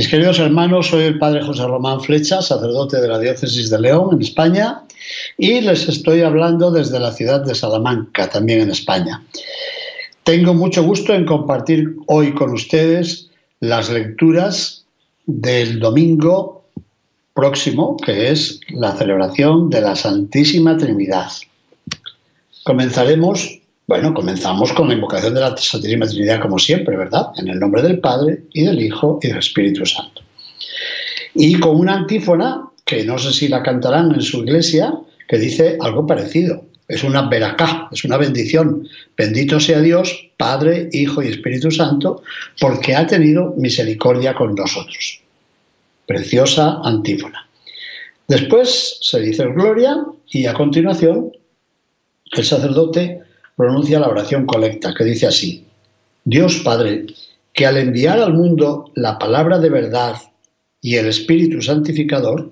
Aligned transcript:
Mis 0.00 0.08
queridos 0.08 0.38
hermanos, 0.38 0.86
soy 0.86 1.04
el 1.04 1.18
padre 1.18 1.42
José 1.42 1.66
Román 1.66 2.00
Flecha, 2.00 2.40
sacerdote 2.40 3.02
de 3.02 3.06
la 3.06 3.18
diócesis 3.18 3.68
de 3.68 3.78
León, 3.78 4.08
en 4.14 4.22
España, 4.22 4.80
y 5.36 5.60
les 5.60 5.90
estoy 5.90 6.22
hablando 6.22 6.70
desde 6.70 6.98
la 6.98 7.12
ciudad 7.12 7.44
de 7.44 7.54
Salamanca, 7.54 8.30
también 8.30 8.62
en 8.62 8.70
España. 8.70 9.22
Tengo 10.24 10.54
mucho 10.54 10.84
gusto 10.84 11.12
en 11.12 11.26
compartir 11.26 11.96
hoy 12.06 12.32
con 12.32 12.50
ustedes 12.54 13.28
las 13.60 13.90
lecturas 13.90 14.86
del 15.26 15.78
domingo 15.78 16.64
próximo, 17.34 17.98
que 17.98 18.30
es 18.30 18.58
la 18.70 18.96
celebración 18.96 19.68
de 19.68 19.82
la 19.82 19.96
Santísima 19.96 20.78
Trinidad. 20.78 21.30
Comenzaremos 22.64 23.59
bueno, 23.90 24.14
comenzamos 24.14 24.72
con 24.72 24.86
la 24.86 24.94
invocación 24.94 25.34
de 25.34 25.40
la 25.40 25.56
Santísima 25.56 26.06
Trinidad 26.06 26.40
como 26.40 26.60
siempre, 26.60 26.96
¿verdad? 26.96 27.32
En 27.38 27.48
el 27.48 27.58
nombre 27.58 27.82
del 27.82 27.98
Padre 27.98 28.44
y 28.52 28.62
del 28.62 28.80
Hijo 28.80 29.18
y 29.20 29.26
del 29.26 29.38
Espíritu 29.38 29.84
Santo. 29.84 30.22
Y 31.34 31.58
con 31.58 31.74
una 31.74 31.96
antífona, 31.96 32.68
que 32.84 33.04
no 33.04 33.18
sé 33.18 33.32
si 33.32 33.48
la 33.48 33.64
cantarán 33.64 34.14
en 34.14 34.20
su 34.20 34.44
iglesia, 34.44 34.94
que 35.26 35.38
dice 35.38 35.76
algo 35.80 36.06
parecido. 36.06 36.66
Es 36.86 37.02
una 37.02 37.28
veracá, 37.28 37.88
es 37.90 38.04
una 38.04 38.16
bendición. 38.16 38.86
Bendito 39.16 39.58
sea 39.58 39.80
Dios, 39.80 40.30
Padre, 40.36 40.88
Hijo 40.92 41.20
y 41.20 41.26
Espíritu 41.26 41.72
Santo, 41.72 42.22
porque 42.60 42.94
ha 42.94 43.08
tenido 43.08 43.54
misericordia 43.56 44.36
con 44.36 44.54
nosotros. 44.54 45.20
Preciosa 46.06 46.78
antífona. 46.84 47.44
Después 48.28 48.98
se 49.00 49.18
dice 49.18 49.46
gloria 49.46 49.96
y 50.28 50.46
a 50.46 50.54
continuación 50.54 51.32
el 52.30 52.44
sacerdote 52.44 53.19
pronuncia 53.60 54.00
la 54.00 54.08
oración 54.08 54.46
colecta, 54.46 54.94
que 54.96 55.04
dice 55.04 55.26
así, 55.26 55.66
Dios 56.24 56.62
Padre, 56.64 57.06
que 57.52 57.66
al 57.66 57.76
enviar 57.76 58.18
al 58.18 58.32
mundo 58.32 58.90
la 58.94 59.18
palabra 59.18 59.58
de 59.58 59.68
verdad 59.68 60.16
y 60.80 60.96
el 60.96 61.06
Espíritu 61.06 61.60
Santificador, 61.60 62.50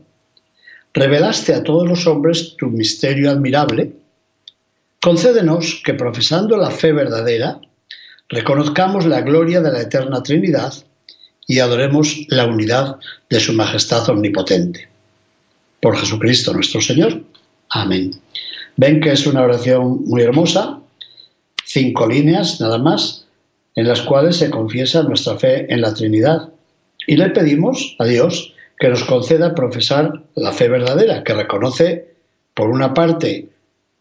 revelaste 0.92 1.55
a 1.55 1.62
todos 1.62 1.89
los 1.89 2.06
hombres 2.06 2.56
tu 2.59 2.67
misterio 2.67 3.31
admirable, 3.31 3.95
concédenos 5.00 5.81
que 5.83 5.95
profesando 5.95 6.59
la 6.59 6.70
fe 6.70 6.92
verdadera, 6.92 7.59
reconozcamos 8.28 9.06
la 9.06 9.22
gloria 9.22 9.62
de 9.62 9.72
la 9.72 9.81
eterna 9.81 10.22
Trinidad 10.22 10.75
y 11.47 11.61
adoremos 11.61 12.27
la 12.28 12.45
unidad 12.45 12.97
de 13.31 13.41
su 13.41 13.55
majestad 13.55 14.06
omnipotente. 14.11 14.91
Por 15.81 15.97
Jesucristo 15.97 16.53
nuestro 16.53 16.83
Señor. 16.83 17.22
Amén. 17.70 18.11
Ven 18.77 19.00
que 19.00 19.12
es 19.12 19.27
una 19.27 19.41
oración 19.43 20.05
muy 20.05 20.20
hermosa, 20.20 20.83
cinco 21.69 22.06
líneas 22.06 22.61
nada 22.61 22.78
más, 22.78 23.27
en 23.77 23.86
las 23.86 24.00
cuales 24.00 24.36
se 24.36 24.50
confiesa 24.50 25.02
nuestra 25.02 25.36
fe 25.36 25.72
en 25.72 25.83
la 25.83 25.94
Trinidad. 25.94 26.48
Y 27.06 27.16
le 27.16 27.30
pedimos 27.30 27.94
a 27.98 28.06
Dios 28.06 28.55
que 28.78 28.88
nos 28.88 29.05
conceda 29.05 29.55
profesar 29.55 30.25
la 30.34 30.52
fe 30.52 30.69
verdadera, 30.69 31.22
que 31.22 31.34
reconoce, 31.34 32.15
por 32.54 32.70
una 32.70 32.94
parte, 32.94 33.48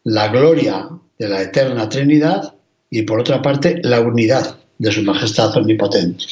la 0.03 0.30
gloria 0.30 0.90
de 1.19 1.30
la 1.30 1.42
eterna 1.42 1.90
Trinidad 1.90 2.53
y 2.90 3.02
por 3.03 3.19
otra 3.19 3.42
parte, 3.42 3.81
la 3.84 4.00
unidad 4.00 4.58
de 4.78 4.92
su 4.92 5.03
majestad 5.03 5.56
omnipotente. 5.58 6.24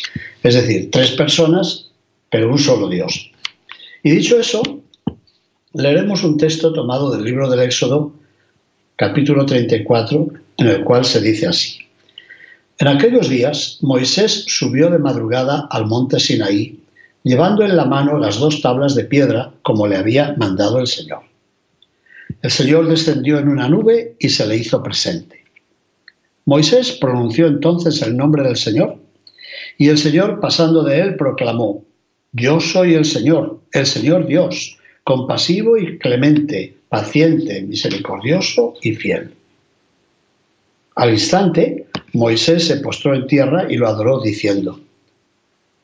Es 0.42 0.56
decir, 0.56 0.90
tres 0.90 1.12
personas, 1.12 1.92
pero 2.30 2.50
un 2.50 2.60
solo 2.60 2.88
Dios. 2.88 3.32
Y 4.04 4.12
dicho 4.12 4.40
eso, 4.40 4.62
leeremos 5.74 6.24
un 6.24 6.38
texto 6.38 6.72
tomado 6.72 7.12
del 7.12 7.26
libro 7.26 7.50
del 7.50 7.60
Éxodo, 7.60 8.14
capítulo 8.96 9.46
34, 9.46 10.45
en 10.58 10.68
el 10.68 10.84
cual 10.84 11.06
se 11.06 11.22
dice 11.22 11.48
así. 11.48 11.80
En 12.78 12.88
aquellos 12.88 13.30
días 13.30 13.78
Moisés 13.82 14.46
subió 14.48 14.90
de 14.90 15.00
madrugada 15.00 15.68
al 15.70 15.86
monte 15.86 16.20
Sinaí, 16.20 16.80
llevando 17.24 17.64
en 17.64 17.76
la 17.78 17.86
mano 17.86 18.18
las 18.18 18.40
dos 18.40 18.62
tablas 18.62 18.96
de 18.96 19.06
piedra 19.06 19.54
como 19.62 19.88
le 19.88 19.96
había 19.96 20.36
mandado 20.38 20.80
el 20.80 20.88
Señor. 20.88 21.22
El 22.42 22.52
Señor 22.52 22.88
descendió 22.88 23.40
en 23.40 23.48
una 23.48 23.70
nube 23.70 24.16
y 24.20 24.30
se 24.30 24.46
le 24.46 24.58
hizo 24.58 24.84
presente. 24.84 25.46
Moisés 26.46 26.92
pronunció 26.92 27.48
entonces 27.48 28.02
el 28.02 28.16
nombre 28.16 28.44
del 28.44 28.58
Señor, 28.58 28.98
y 29.78 29.90
el 29.90 29.98
Señor 29.98 30.40
pasando 30.40 30.84
de 30.84 31.00
él 31.00 31.16
proclamó, 31.16 31.84
Yo 32.34 32.60
soy 32.60 32.94
el 32.94 33.06
Señor, 33.06 33.62
el 33.72 33.86
Señor 33.86 34.28
Dios, 34.28 34.78
compasivo 35.04 35.78
y 35.78 35.98
clemente, 35.98 36.76
paciente, 36.90 37.62
misericordioso 37.64 38.76
y 38.82 38.94
fiel. 38.94 39.32
Al 40.96 41.12
instante, 41.12 41.88
Moisés 42.14 42.68
se 42.68 42.78
postró 42.78 43.14
en 43.14 43.28
tierra 43.28 43.68
y 43.70 43.76
lo 43.76 43.88
adoró 43.88 44.22
diciendo, 44.22 44.80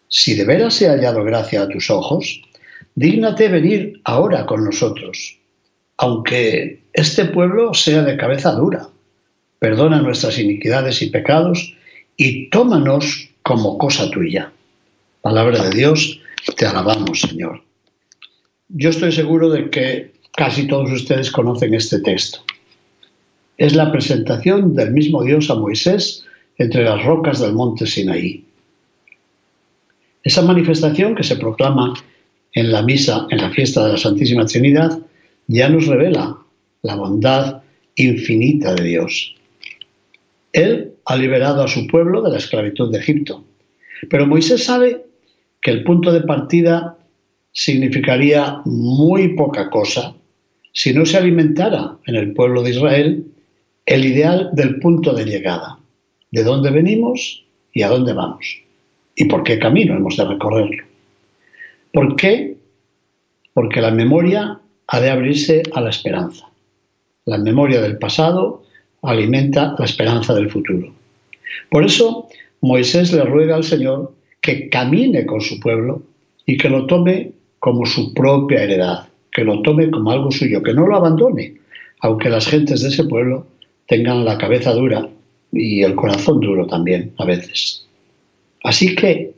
Si 0.08 0.36
de 0.36 0.46
veras 0.46 0.82
he 0.82 0.88
hallado 0.88 1.24
gracia 1.26 1.64
a 1.64 1.68
tus 1.68 1.90
ojos, 1.90 2.42
dígnate 2.96 3.50
venir 3.50 4.00
ahora 4.06 4.46
con 4.46 4.64
nosotros, 4.64 5.38
aunque 5.98 6.84
este 6.94 7.26
pueblo 7.26 7.74
sea 7.74 8.04
de 8.04 8.16
cabeza 8.16 8.54
dura. 8.54 8.88
Perdona 9.60 10.02
nuestras 10.02 10.40
iniquidades 10.40 11.02
y 11.02 11.10
pecados 11.10 11.76
y 12.16 12.50
tómanos 12.50 13.30
como 13.44 13.78
cosa 13.78 14.10
tuya. 14.10 14.54
Palabra 15.22 15.62
de 15.66 15.76
Dios, 15.76 16.22
te 16.56 16.66
alabamos, 16.66 17.20
Señor. 17.20 17.62
Yo 18.70 18.90
estoy 18.90 19.12
seguro 19.12 19.50
de 19.50 19.70
que 19.70 20.14
casi 20.36 20.68
todos 20.68 20.90
ustedes 20.90 21.30
conocen 21.32 21.74
este 21.74 22.00
texto 22.00 22.44
es 23.62 23.76
la 23.76 23.92
presentación 23.92 24.74
del 24.74 24.90
mismo 24.90 25.24
Dios 25.24 25.52
a 25.52 25.56
Moisés 25.56 26.26
entre 26.58 26.84
las 26.84 27.06
rocas 27.06 27.40
del 27.40 27.54
monte 27.54 27.86
Sinaí. 27.86 28.44
Esa 30.24 30.42
manifestación 30.42 31.14
que 31.14 31.22
se 31.22 31.36
proclama 31.36 31.94
en 32.54 32.72
la 32.72 32.82
misa, 32.82 33.28
en 33.30 33.38
la 33.38 33.52
fiesta 33.52 33.86
de 33.86 33.92
la 33.92 33.98
Santísima 34.00 34.48
Trinidad, 34.48 34.98
ya 35.46 35.70
nos 35.70 35.86
revela 35.86 36.40
la 36.82 36.96
bondad 36.96 37.62
infinita 37.98 38.74
de 38.74 38.84
Dios. 38.84 39.36
Él 40.54 40.94
ha 41.06 41.16
liberado 41.16 41.62
a 41.62 41.68
su 41.68 41.86
pueblo 41.86 42.24
de 42.24 42.32
la 42.32 42.38
esclavitud 42.40 42.92
de 42.92 42.98
Egipto, 42.98 43.46
pero 44.10 44.26
Moisés 44.26 44.64
sabe 44.64 45.06
que 45.62 45.70
el 45.70 45.84
punto 45.84 46.12
de 46.12 46.22
partida 46.22 46.98
significaría 47.52 48.64
muy 48.66 49.36
poca 49.36 49.70
cosa 49.70 50.16
si 50.74 50.94
no 50.94 51.06
se 51.06 51.18
alimentara 51.18 51.98
en 52.08 52.16
el 52.16 52.34
pueblo 52.34 52.64
de 52.64 52.72
Israel 52.72 53.31
el 53.86 54.06
ideal 54.06 54.50
del 54.54 54.80
punto 54.80 55.14
de 55.14 55.26
llegada, 55.26 55.80
de 56.32 56.44
dónde 56.44 56.72
venimos 56.72 57.44
y 57.74 57.82
a 57.82 57.90
dónde 57.90 58.14
vamos, 58.14 58.62
y 59.16 59.26
por 59.26 59.44
qué 59.44 59.60
camino 59.60 59.96
hemos 59.96 60.18
de 60.18 60.26
recorrerlo. 60.26 60.84
¿Por 61.94 62.16
qué? 62.16 62.58
Porque 63.54 63.82
la 63.82 63.92
memoria 63.92 64.60
ha 64.88 65.00
de 65.00 65.10
abrirse 65.10 65.64
a 65.74 65.82
la 65.82 65.90
esperanza. 65.90 66.48
La 67.26 67.38
memoria 67.38 67.82
del 67.82 67.98
pasado 67.98 68.64
alimenta 69.02 69.76
la 69.78 69.86
esperanza 69.86 70.34
del 70.34 70.50
futuro. 70.50 70.94
Por 71.70 71.84
eso 71.84 72.28
Moisés 72.62 73.12
le 73.12 73.24
ruega 73.24 73.56
al 73.56 73.64
Señor 73.64 74.14
que 74.42 74.70
camine 74.70 75.26
con 75.26 75.42
su 75.42 75.60
pueblo 75.60 76.04
y 76.46 76.58
que 76.58 76.70
lo 76.70 76.86
tome 76.86 77.34
como 77.60 77.86
su 77.86 78.14
propia 78.14 78.64
heredad, 78.64 79.08
que 79.32 79.44
lo 79.44 79.62
tome 79.62 79.92
como 79.92 80.12
algo 80.12 80.32
suyo, 80.32 80.64
que 80.64 80.74
no 80.74 80.88
lo 80.88 80.96
abandone, 80.96 81.56
aunque 82.00 82.30
las 82.30 82.48
gentes 82.48 82.82
de 82.82 82.90
ese 82.90 83.04
pueblo 83.04 83.48
tengan 83.88 84.26
la 84.26 84.38
cabeza 84.38 84.74
dura 84.74 85.08
y 85.52 85.84
el 85.84 85.96
corazón 85.96 86.40
duro 86.40 86.68
también 86.68 87.14
a 87.18 87.26
veces. 87.26 87.86
Así 88.64 88.96
que 88.96 89.34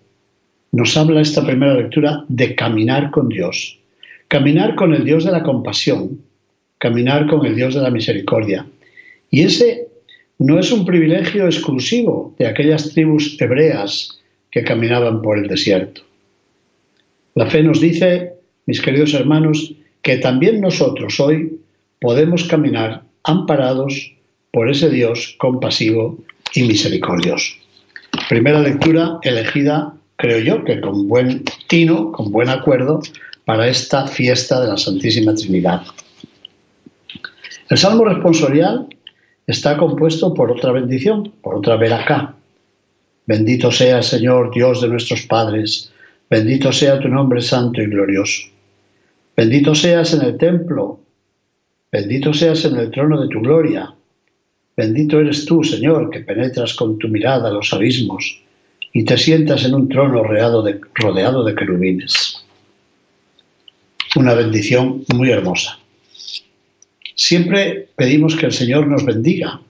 nos 0.71 0.95
habla 0.97 1.21
esta 1.21 1.45
primera 1.45 1.75
lectura 1.75 2.25
de 2.27 2.55
caminar 2.55 3.11
con 3.11 3.29
Dios, 3.29 3.79
caminar 4.27 4.75
con 4.75 4.93
el 4.93 5.05
Dios 5.05 5.23
de 5.23 5.31
la 5.31 5.43
compasión, 5.43 6.19
caminar 6.77 7.27
con 7.27 7.45
el 7.45 7.55
Dios 7.55 7.75
de 7.75 7.81
la 7.81 7.91
misericordia. 7.91 8.65
Y 9.29 9.41
ese 9.41 9.87
no 10.39 10.59
es 10.59 10.71
un 10.71 10.85
privilegio 10.85 11.45
exclusivo 11.45 12.35
de 12.37 12.47
aquellas 12.47 12.89
tribus 12.89 13.39
hebreas 13.39 14.19
que 14.51 14.63
caminaban 14.63 15.21
por 15.21 15.37
el 15.37 15.47
desierto. 15.47 16.01
La 17.35 17.49
fe 17.49 17.63
nos 17.63 17.79
dice, 17.79 18.33
mis 18.65 18.81
queridos 18.81 19.13
hermanos, 19.13 19.73
que 20.01 20.17
también 20.17 20.61
nosotros 20.61 21.19
hoy 21.19 21.59
podemos 21.99 22.43
caminar 22.43 23.03
amparados 23.23 24.13
por 24.53 24.69
ese 24.69 24.89
Dios 24.91 25.35
compasivo 25.39 26.19
y 26.53 26.61
misericordioso. 26.63 27.55
Primera 28.29 28.61
lectura 28.61 29.17
elegida, 29.23 29.95
creo 30.15 30.39
yo, 30.39 30.63
que 30.63 30.79
con 30.79 31.07
buen 31.07 31.43
tino, 31.67 32.11
con 32.11 32.31
buen 32.31 32.49
acuerdo, 32.49 33.01
para 33.45 33.67
esta 33.67 34.05
fiesta 34.05 34.61
de 34.61 34.67
la 34.67 34.77
Santísima 34.77 35.33
Trinidad. 35.33 35.81
El 37.67 37.77
Salmo 37.79 38.05
responsorial 38.05 38.87
está 39.47 39.75
compuesto 39.75 40.35
por 40.35 40.51
otra 40.51 40.71
bendición, 40.71 41.33
por 41.41 41.55
otra 41.55 41.75
veracá. 41.75 42.35
Bendito 43.25 43.71
sea 43.71 43.97
el 43.97 44.03
Señor, 44.03 44.53
Dios 44.53 44.81
de 44.81 44.87
nuestros 44.89 45.23
padres, 45.23 45.91
bendito 46.29 46.71
sea 46.71 46.99
tu 46.99 47.07
nombre 47.07 47.41
santo 47.41 47.81
y 47.81 47.87
glorioso. 47.87 48.43
Bendito 49.35 49.73
seas 49.73 50.13
en 50.13 50.21
el 50.21 50.37
templo, 50.37 50.99
bendito 51.91 52.31
seas 52.35 52.65
en 52.65 52.75
el 52.77 52.91
trono 52.91 53.19
de 53.19 53.29
tu 53.29 53.41
gloria. 53.41 53.95
Bendito 54.75 55.19
eres 55.19 55.45
tú, 55.45 55.63
Señor, 55.63 56.09
que 56.09 56.21
penetras 56.21 56.73
con 56.73 56.97
tu 56.97 57.07
mirada 57.07 57.51
los 57.51 57.73
abismos 57.73 58.39
y 58.91 59.05
te 59.05 59.17
sientas 59.17 59.65
en 59.65 59.73
un 59.73 59.87
trono 59.87 60.23
rodeado 60.23 60.63
de, 60.63 61.55
querubines. 61.55 62.43
Una 64.15 64.33
bendición 64.33 65.03
muy 65.13 65.31
hermosa. 65.31 65.79
Siempre 67.15 67.89
pedimos 67.95 68.35
que 68.35 68.47
el 68.47 68.51
Señor 68.51 68.87
nos 68.87 69.05
bendiga 69.05 69.61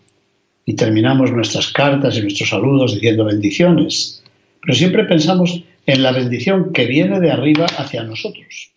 y 0.66 0.76
terminamos 0.76 1.32
nuestras 1.32 1.72
cartas 1.72 2.18
y 2.18 2.22
nuestros 2.22 2.50
saludos 2.50 2.94
diciendo 2.94 3.26
bendiciones, 3.26 4.24
pero 4.62 4.74
siempre 4.74 5.04
pensamos 5.04 5.64
en 5.86 6.04
la 6.04 6.14
bendición 6.14 6.72
que 6.72 6.86
viene 6.86 7.20
de 7.20 7.32
arriba 7.32 7.66
hacia 7.78 8.04
nosotros 8.04 8.72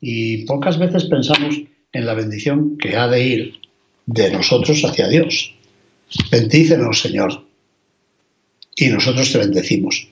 y 0.00 0.44
pocas 0.46 0.78
veces 0.78 1.04
pensamos 1.04 1.60
en 1.92 2.06
la 2.06 2.14
bendición 2.14 2.78
que 2.78 2.96
ha 2.96 3.08
de 3.08 3.26
ir 3.26 3.59
de 4.12 4.30
nosotros 4.30 4.84
hacia 4.84 5.08
Dios. 5.08 5.54
Bendícenos, 6.30 7.00
Señor, 7.00 7.44
y 8.76 8.88
nosotros 8.88 9.30
te 9.30 9.38
bendecimos. 9.38 10.08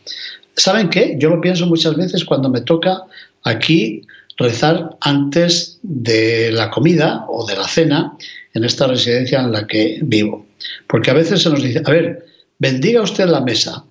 ¿Saben 0.57 0.89
qué? 0.89 1.17
Yo 1.19 1.31
lo 1.31 1.41
pienso 1.41 1.67
muchas 1.67 1.97
veces 1.97 2.25
cuando 2.25 2.49
me 2.49 2.61
toca 2.61 3.03
aquí 3.43 4.03
rezar 4.37 4.97
antes 5.01 5.81
de 5.83 6.53
la 6.53 6.71
comida 6.71 7.25
o 7.29 7.45
de 7.45 7.57
la 7.57 7.67
cena 7.67 8.17
en 8.55 8.65
esta 8.65 8.87
residencia 8.87 9.41
en 9.41 9.51
la 9.51 9.67
que 9.67 9.99
vivo. 10.03 10.47
Porque 10.87 11.11
a 11.11 11.15
veces 11.15 11.43
se 11.43 11.51
nos 11.51 11.63
dice, 11.63 11.83
a 11.85 11.91
ver, 11.91 12.25
bendiga 12.59 13.03
usted 13.03 13.27
la 13.27 13.41
mesa. 13.41 13.85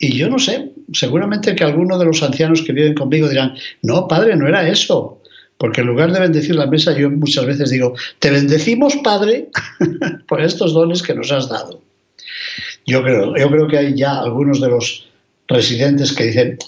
Y 0.00 0.16
yo 0.16 0.28
no 0.28 0.40
sé, 0.40 0.72
seguramente 0.92 1.54
que 1.54 1.62
algunos 1.62 1.98
de 2.00 2.06
los 2.06 2.22
ancianos 2.24 2.62
que 2.62 2.72
viven 2.72 2.94
conmigo 2.94 3.28
dirán, 3.28 3.54
no, 3.82 4.08
padre, 4.08 4.34
no 4.34 4.48
era 4.48 4.68
eso. 4.68 5.21
Porque 5.58 5.80
en 5.80 5.86
lugar 5.86 6.12
de 6.12 6.20
bendecir 6.20 6.56
la 6.56 6.66
mesa, 6.66 6.96
yo 6.96 7.10
muchas 7.10 7.46
veces 7.46 7.70
digo, 7.70 7.94
te 8.18 8.30
bendecimos, 8.30 8.96
Padre, 8.96 9.48
por 10.28 10.42
estos 10.42 10.72
dones 10.74 11.02
que 11.02 11.14
nos 11.14 11.30
has 11.30 11.48
dado. 11.48 11.80
Yo 12.86 13.02
creo, 13.02 13.36
yo 13.36 13.48
creo 13.48 13.68
que 13.68 13.78
hay 13.78 13.94
ya 13.94 14.20
algunos 14.20 14.60
de 14.60 14.68
los 14.68 15.08
residentes 15.46 16.12
que 16.12 16.24
dicen, 16.24 16.58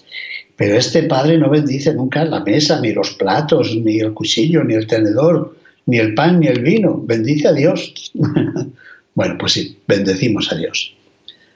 pero 0.56 0.76
este 0.76 1.02
padre 1.04 1.38
no 1.38 1.50
bendice 1.50 1.92
nunca 1.94 2.24
la 2.24 2.40
mesa, 2.40 2.80
ni 2.80 2.92
los 2.92 3.10
platos, 3.14 3.74
ni 3.74 3.98
el 3.98 4.12
cuchillo, 4.12 4.62
ni 4.62 4.74
el 4.74 4.86
tenedor, 4.86 5.56
ni 5.86 5.98
el 5.98 6.14
pan, 6.14 6.40
ni 6.40 6.46
el 6.46 6.62
vino. 6.62 7.00
Bendice 7.04 7.48
a 7.48 7.52
Dios. 7.52 8.12
bueno, 9.14 9.36
pues 9.38 9.52
sí, 9.52 9.78
bendecimos 9.86 10.52
a 10.52 10.56
Dios. 10.56 10.94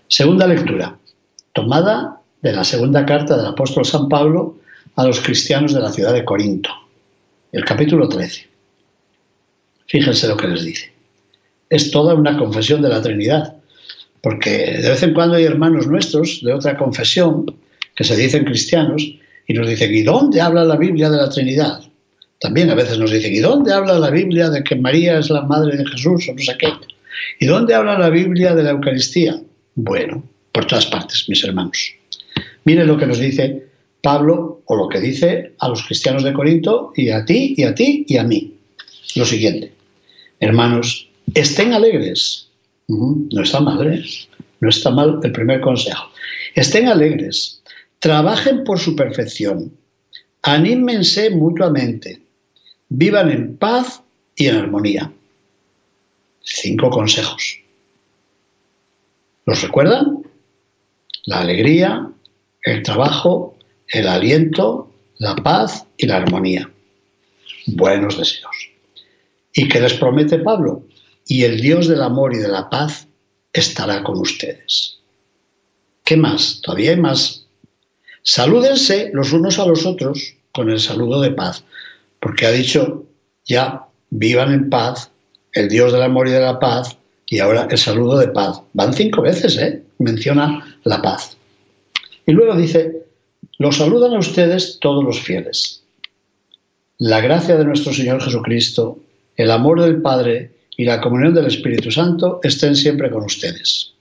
Segunda 0.08 0.46
lectura, 0.46 0.96
tomada 1.52 2.20
de 2.42 2.52
la 2.52 2.64
segunda 2.64 3.04
carta 3.06 3.36
del 3.36 3.46
apóstol 3.46 3.84
San 3.84 4.08
Pablo 4.08 4.56
a 4.96 5.04
los 5.04 5.20
cristianos 5.20 5.74
de 5.74 5.80
la 5.80 5.92
ciudad 5.92 6.12
de 6.12 6.24
Corinto, 6.24 6.70
el 7.52 7.64
capítulo 7.64 8.08
13. 8.08 8.46
Fíjense 9.86 10.28
lo 10.28 10.36
que 10.36 10.48
les 10.48 10.64
dice. 10.64 10.92
Es 11.70 11.90
toda 11.90 12.14
una 12.14 12.36
confesión 12.36 12.82
de 12.82 12.88
la 12.88 13.00
Trinidad, 13.00 13.56
porque 14.22 14.78
de 14.80 14.90
vez 14.90 15.02
en 15.02 15.14
cuando 15.14 15.36
hay 15.36 15.44
hermanos 15.44 15.86
nuestros 15.86 16.40
de 16.42 16.52
otra 16.52 16.76
confesión 16.76 17.46
que 17.94 18.04
se 18.04 18.16
dicen 18.16 18.44
cristianos 18.44 19.02
y 19.46 19.54
nos 19.54 19.68
dicen, 19.68 19.94
¿y 19.94 20.02
dónde 20.02 20.40
habla 20.40 20.64
la 20.64 20.76
Biblia 20.76 21.10
de 21.10 21.16
la 21.16 21.30
Trinidad? 21.30 21.80
También 22.38 22.70
a 22.70 22.74
veces 22.74 22.98
nos 22.98 23.10
dicen, 23.10 23.34
¿y 23.34 23.38
dónde 23.38 23.72
habla 23.72 23.98
la 23.98 24.10
Biblia 24.10 24.50
de 24.50 24.62
que 24.62 24.76
María 24.76 25.18
es 25.18 25.30
la 25.30 25.42
madre 25.42 25.76
de 25.76 25.86
Jesús 25.86 26.28
o 26.28 26.34
no 26.34 26.42
sé 26.42 26.56
qué? 26.58 26.68
¿Y 27.40 27.46
dónde 27.46 27.74
habla 27.74 27.98
la 27.98 28.10
Biblia 28.10 28.54
de 28.54 28.62
la 28.62 28.70
Eucaristía? 28.70 29.40
Bueno, 29.74 30.22
por 30.52 30.66
todas 30.66 30.86
partes, 30.86 31.24
mis 31.28 31.42
hermanos. 31.44 31.94
Miren 32.64 32.86
lo 32.86 32.98
que 32.98 33.06
nos 33.06 33.18
dice 33.18 33.67
Pablo 34.08 34.62
o 34.64 34.74
lo 34.74 34.88
que 34.88 35.00
dice 35.00 35.52
a 35.58 35.68
los 35.68 35.84
cristianos 35.84 36.24
de 36.24 36.32
Corinto 36.32 36.92
y 36.96 37.10
a 37.10 37.26
ti 37.26 37.54
y 37.58 37.64
a 37.64 37.74
ti 37.74 38.06
y 38.08 38.16
a 38.16 38.24
mí. 38.24 38.54
Lo 39.16 39.26
siguiente, 39.26 39.72
hermanos, 40.40 41.08
estén 41.34 41.74
alegres 41.74 42.48
no 42.88 43.42
está 43.42 43.60
mal, 43.60 43.86
¿eh? 43.86 44.02
No 44.60 44.68
está 44.70 44.90
mal 44.90 45.20
el 45.22 45.32
primer 45.32 45.60
consejo. 45.60 46.10
Estén 46.54 46.88
alegres, 46.88 47.62
trabajen 47.98 48.64
por 48.64 48.78
su 48.78 48.96
perfección, 48.96 49.76
anímense 50.42 51.28
mutuamente, 51.30 52.22
vivan 52.88 53.30
en 53.30 53.56
paz 53.58 54.02
y 54.36 54.46
en 54.46 54.56
armonía. 54.56 55.12
Cinco 56.40 56.88
consejos. 56.88 57.60
¿Los 59.44 59.60
recuerdan? 59.62 60.22
La 61.26 61.40
alegría, 61.40 62.10
el 62.62 62.82
trabajo, 62.82 63.57
el 63.88 64.08
aliento, 64.08 64.92
la 65.18 65.36
paz 65.36 65.86
y 65.96 66.06
la 66.06 66.16
armonía. 66.16 66.70
Buenos 67.66 68.18
deseos. 68.18 68.70
¿Y 69.52 69.68
qué 69.68 69.80
les 69.80 69.94
promete 69.94 70.38
Pablo? 70.38 70.84
y 71.28 71.44
el 71.44 71.60
Dios 71.60 71.86
del 71.86 72.02
amor 72.02 72.34
y 72.34 72.38
de 72.38 72.48
la 72.48 72.70
paz 72.70 73.06
estará 73.52 74.02
con 74.02 74.18
ustedes. 74.18 74.98
¿Qué 76.02 76.16
más? 76.16 76.60
Todavía 76.62 76.92
hay 76.92 76.96
más. 76.96 77.46
Salúdense 78.22 79.10
los 79.12 79.32
unos 79.32 79.58
a 79.58 79.66
los 79.66 79.84
otros 79.84 80.34
con 80.52 80.70
el 80.70 80.80
saludo 80.80 81.20
de 81.20 81.30
paz, 81.30 81.64
porque 82.18 82.46
ha 82.46 82.50
dicho, 82.50 83.04
ya, 83.44 83.84
vivan 84.10 84.52
en 84.52 84.70
paz, 84.70 85.10
el 85.52 85.68
Dios 85.68 85.92
del 85.92 86.02
amor 86.02 86.28
y 86.28 86.32
de 86.32 86.40
la 86.40 86.58
paz, 86.58 86.96
y 87.26 87.40
ahora 87.40 87.68
el 87.70 87.78
saludo 87.78 88.18
de 88.18 88.28
paz. 88.28 88.62
Van 88.72 88.94
cinco 88.94 89.20
veces, 89.20 89.58
¿eh? 89.58 89.82
Menciona 89.98 90.78
la 90.84 91.02
paz. 91.02 91.36
Y 92.26 92.32
luego 92.32 92.56
dice, 92.56 92.97
los 93.58 93.76
saludan 93.76 94.14
a 94.14 94.18
ustedes 94.18 94.78
todos 94.80 95.04
los 95.04 95.20
fieles. 95.20 95.82
La 96.98 97.20
gracia 97.20 97.56
de 97.56 97.64
nuestro 97.64 97.92
Señor 97.92 98.22
Jesucristo, 98.22 99.00
el 99.36 99.50
amor 99.50 99.82
del 99.82 100.00
Padre 100.00 100.52
y 100.76 100.84
la 100.84 101.00
comunión 101.00 101.34
del 101.34 101.46
Espíritu 101.46 101.90
Santo 101.90 102.40
estén 102.42 102.76
siempre 102.76 103.10
con 103.10 103.24
ustedes. 103.24 103.94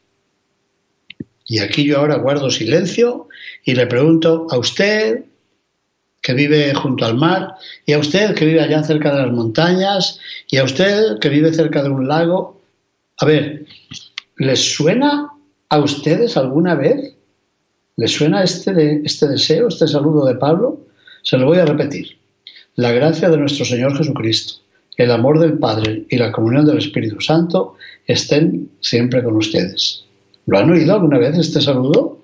Y 1.45 1.59
aquí 1.59 1.86
yo 1.86 2.00
ahora 2.00 2.18
guardo 2.18 2.51
silencio 2.51 3.30
y 3.63 3.74
le 3.74 3.88
pregunto 3.88 4.47
a 4.49 4.57
usted 4.57 5.26
que 6.21 6.33
vive 6.33 6.73
junto 6.73 7.06
al 7.06 7.16
mar 7.16 7.56
y 7.85 7.94
a 7.94 7.99
usted 7.99 8.35
que 8.35 8.45
vive 8.45 8.61
allá 8.61 8.83
cerca 8.83 9.14
de 9.14 9.21
las 9.21 9.31
montañas 9.31 10.19
y 10.49 10.57
a 10.57 10.64
usted 10.64 11.19
que 11.19 11.30
vive 11.30 11.54
cerca 11.54 11.81
de 11.81 11.90
un 11.90 12.07
lago. 12.07 12.61
A 13.18 13.26
ver, 13.26 13.66
¿les 14.37 14.76
suena 14.76 15.31
a 15.69 15.80
ustedes 15.80 16.37
alguna 16.37 16.76
vez? 16.76 17.17
¿Les 17.97 18.11
suena 18.11 18.44
este, 18.44 19.01
este 19.04 19.27
deseo, 19.27 19.68
este 19.68 19.87
saludo 19.87 20.25
de 20.25 20.35
Pablo? 20.35 20.80
Se 21.23 21.37
lo 21.37 21.47
voy 21.47 21.57
a 21.57 21.66
repetir. 21.66 22.18
La 22.75 22.92
gracia 22.92 23.30
de 23.30 23.37
nuestro 23.37 23.66
Señor 23.66 23.97
Jesucristo 23.97 24.61
el 24.97 25.11
amor 25.11 25.39
del 25.39 25.59
Padre 25.59 26.06
y 26.09 26.18
la 26.18 26.31
comunión 26.31 26.66
del 26.66 26.80
Espíritu 26.80 27.21
Santo 27.21 27.75
estén 28.06 28.71
siempre 28.81 29.23
con 29.23 29.35
ustedes. 29.37 30.04
¿Lo 30.47 30.57
han 30.57 30.71
oído 30.71 30.95
alguna 30.95 31.19
vez 31.19 31.37
este 31.37 31.61
saludo? 31.61 32.19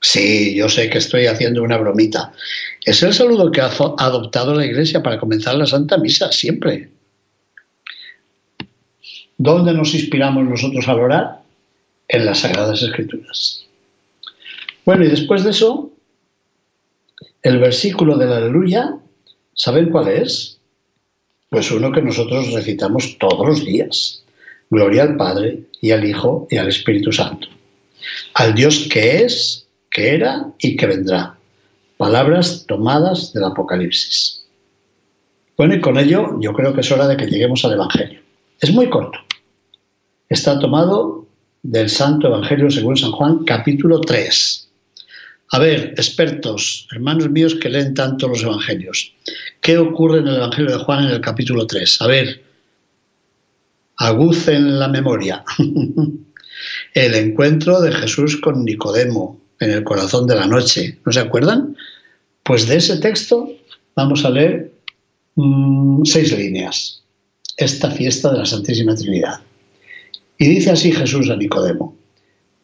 Sí, 0.00 0.54
yo 0.54 0.68
sé 0.68 0.88
que 0.88 0.98
estoy 0.98 1.26
haciendo 1.26 1.62
una 1.62 1.78
bromita. 1.78 2.32
Es 2.84 3.02
el 3.02 3.12
saludo 3.12 3.50
que 3.50 3.60
ha 3.60 3.70
adoptado 3.98 4.54
la 4.54 4.66
Iglesia 4.66 5.02
para 5.02 5.18
comenzar 5.18 5.56
la 5.56 5.66
Santa 5.66 5.96
Misa, 5.98 6.30
siempre. 6.30 6.90
¿Dónde 9.36 9.72
nos 9.72 9.94
inspiramos 9.94 10.44
nosotros 10.44 10.86
al 10.88 11.00
orar? 11.00 11.41
En 12.12 12.24
las 12.24 12.38
Sagradas 12.38 12.80
Escrituras. 12.80 13.66
Bueno, 14.84 15.04
y 15.04 15.08
después 15.08 15.42
de 15.42 15.50
eso, 15.50 15.90
el 17.42 17.58
versículo 17.58 18.16
de 18.16 18.26
la 18.26 18.36
aleluya 18.36 18.98
¿Saben 19.54 19.90
cuál 19.90 20.08
es? 20.08 20.58
Pues 21.50 21.70
uno 21.70 21.92
que 21.92 22.00
nosotros 22.00 22.52
recitamos 22.52 23.18
todos 23.18 23.46
los 23.46 23.64
días. 23.64 24.24
Gloria 24.70 25.02
al 25.02 25.16
Padre 25.16 25.64
y 25.80 25.90
al 25.90 26.04
Hijo 26.04 26.46
y 26.50 26.56
al 26.56 26.68
Espíritu 26.68 27.12
Santo. 27.12 27.48
Al 28.34 28.54
Dios 28.54 28.88
que 28.90 29.22
es, 29.22 29.66
que 29.90 30.14
era 30.14 30.52
y 30.58 30.76
que 30.76 30.86
vendrá. 30.86 31.36
Palabras 31.98 32.64
tomadas 32.66 33.32
del 33.34 33.44
Apocalipsis. 33.44 34.46
Bueno, 35.56 35.74
y 35.74 35.80
con 35.80 35.98
ello 35.98 36.40
yo 36.40 36.54
creo 36.54 36.74
que 36.74 36.80
es 36.80 36.90
hora 36.90 37.06
de 37.06 37.16
que 37.16 37.26
lleguemos 37.26 37.64
al 37.64 37.74
Evangelio. 37.74 38.20
Es 38.58 38.72
muy 38.72 38.88
corto. 38.88 39.18
Está 40.30 40.58
tomado 40.58 41.21
del 41.62 41.88
Santo 41.88 42.26
Evangelio 42.26 42.70
según 42.70 42.96
San 42.96 43.12
Juan, 43.12 43.44
capítulo 43.44 44.00
3. 44.00 44.68
A 45.50 45.58
ver, 45.58 45.94
expertos, 45.96 46.88
hermanos 46.92 47.30
míos 47.30 47.54
que 47.54 47.68
leen 47.68 47.94
tanto 47.94 48.26
los 48.26 48.42
evangelios, 48.42 49.14
¿qué 49.60 49.78
ocurre 49.78 50.20
en 50.20 50.28
el 50.28 50.36
Evangelio 50.36 50.78
de 50.78 50.84
Juan 50.84 51.04
en 51.04 51.10
el 51.10 51.20
capítulo 51.20 51.66
3? 51.66 52.02
A 52.02 52.06
ver, 52.06 52.42
agucen 53.96 54.78
la 54.78 54.88
memoria. 54.88 55.44
el 56.94 57.14
encuentro 57.14 57.80
de 57.80 57.92
Jesús 57.92 58.38
con 58.38 58.64
Nicodemo 58.64 59.40
en 59.60 59.70
el 59.70 59.84
corazón 59.84 60.26
de 60.26 60.36
la 60.36 60.46
noche. 60.46 60.98
¿No 61.04 61.12
se 61.12 61.20
acuerdan? 61.20 61.76
Pues 62.42 62.66
de 62.66 62.76
ese 62.76 62.96
texto 62.96 63.48
vamos 63.94 64.24
a 64.24 64.30
leer 64.30 64.72
mm, 65.36 66.02
seis 66.04 66.36
líneas. 66.36 67.04
Esta 67.56 67.90
fiesta 67.90 68.32
de 68.32 68.38
la 68.38 68.46
Santísima 68.46 68.94
Trinidad. 68.96 69.40
Y 70.42 70.48
dice 70.48 70.72
así 70.72 70.90
Jesús 70.90 71.30
a 71.30 71.36
Nicodemo, 71.36 71.96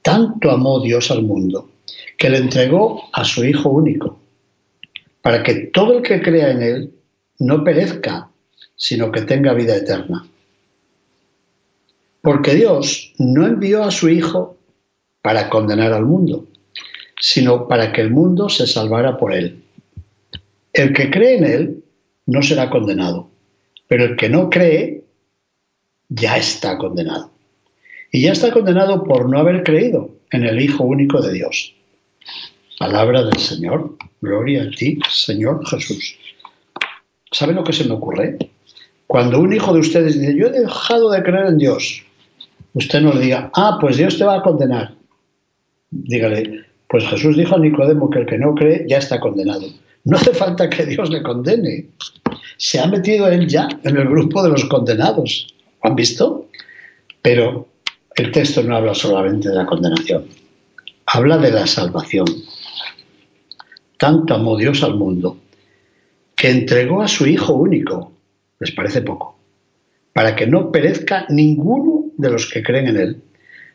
tanto 0.02 0.50
amó 0.50 0.80
Dios 0.80 1.12
al 1.12 1.22
mundo 1.22 1.70
que 2.16 2.28
le 2.28 2.38
entregó 2.38 3.04
a 3.12 3.24
su 3.24 3.44
Hijo 3.44 3.68
único, 3.68 4.18
para 5.22 5.44
que 5.44 5.70
todo 5.72 5.98
el 5.98 6.02
que 6.02 6.20
crea 6.20 6.50
en 6.50 6.62
Él 6.62 6.92
no 7.38 7.62
perezca, 7.62 8.30
sino 8.74 9.12
que 9.12 9.20
tenga 9.20 9.54
vida 9.54 9.76
eterna. 9.76 10.26
Porque 12.20 12.56
Dios 12.56 13.14
no 13.18 13.46
envió 13.46 13.84
a 13.84 13.92
su 13.92 14.08
Hijo 14.08 14.56
para 15.22 15.48
condenar 15.48 15.92
al 15.92 16.04
mundo, 16.04 16.46
sino 17.20 17.68
para 17.68 17.92
que 17.92 18.00
el 18.00 18.10
mundo 18.10 18.48
se 18.48 18.66
salvara 18.66 19.16
por 19.16 19.32
Él. 19.32 19.62
El 20.72 20.92
que 20.92 21.12
cree 21.12 21.36
en 21.36 21.44
Él 21.44 21.84
no 22.26 22.42
será 22.42 22.70
condenado, 22.70 23.30
pero 23.86 24.04
el 24.04 24.16
que 24.16 24.28
no 24.28 24.50
cree 24.50 25.04
ya 26.08 26.38
está 26.38 26.76
condenado. 26.76 27.37
Y 28.10 28.22
ya 28.22 28.32
está 28.32 28.50
condenado 28.52 29.04
por 29.04 29.28
no 29.28 29.38
haber 29.38 29.62
creído 29.62 30.10
en 30.30 30.44
el 30.44 30.60
Hijo 30.60 30.84
único 30.84 31.20
de 31.20 31.32
Dios. 31.32 31.74
Palabra 32.78 33.22
del 33.22 33.38
Señor. 33.38 33.96
Gloria 34.20 34.64
a 34.64 34.70
ti, 34.70 34.98
Señor 35.10 35.66
Jesús. 35.66 36.16
¿Saben 37.30 37.56
lo 37.56 37.64
que 37.64 37.72
se 37.72 37.84
me 37.84 37.94
ocurre? 37.94 38.38
Cuando 39.06 39.40
un 39.40 39.52
hijo 39.52 39.72
de 39.72 39.80
ustedes 39.80 40.18
dice, 40.18 40.36
yo 40.36 40.46
he 40.46 40.60
dejado 40.60 41.10
de 41.10 41.22
creer 41.22 41.46
en 41.46 41.58
Dios, 41.58 42.02
usted 42.74 43.00
no 43.00 43.12
le 43.14 43.20
diga, 43.20 43.50
ah, 43.54 43.78
pues 43.80 43.96
Dios 43.96 44.18
te 44.18 44.24
va 44.24 44.36
a 44.36 44.42
condenar. 44.42 44.94
Dígale, 45.90 46.64
pues 46.88 47.06
Jesús 47.06 47.36
dijo 47.36 47.54
a 47.54 47.58
Nicodemo 47.58 48.10
que 48.10 48.20
el 48.20 48.26
que 48.26 48.38
no 48.38 48.54
cree 48.54 48.84
ya 48.88 48.98
está 48.98 49.20
condenado. 49.20 49.66
No 50.04 50.16
hace 50.16 50.32
falta 50.32 50.68
que 50.68 50.86
Dios 50.86 51.10
le 51.10 51.22
condene. 51.22 51.86
Se 52.56 52.80
ha 52.80 52.86
metido 52.86 53.28
él 53.28 53.46
ya 53.46 53.68
en 53.84 53.96
el 53.96 54.08
grupo 54.08 54.42
de 54.42 54.50
los 54.50 54.64
condenados. 54.64 55.54
¿Han 55.82 55.94
visto? 55.94 56.46
Pero 57.22 57.67
el 58.22 58.32
texto 58.32 58.62
no 58.62 58.76
habla 58.76 58.94
solamente 58.94 59.48
de 59.48 59.54
la 59.54 59.66
condenación, 59.66 60.26
habla 61.06 61.38
de 61.38 61.50
la 61.50 61.66
salvación 61.66 62.26
tanto 63.98 64.34
amó 64.34 64.56
Dios 64.56 64.82
al 64.82 64.94
mundo, 64.94 65.36
que 66.34 66.48
entregó 66.48 67.02
a 67.02 67.08
su 67.08 67.26
Hijo 67.26 67.52
único, 67.52 68.12
les 68.60 68.70
parece 68.70 69.02
poco, 69.02 69.38
para 70.12 70.34
que 70.34 70.46
no 70.46 70.72
perezca 70.72 71.26
ninguno 71.28 72.06
de 72.16 72.30
los 72.30 72.50
que 72.50 72.62
creen 72.62 72.88
en 72.88 72.96
Él, 72.96 73.22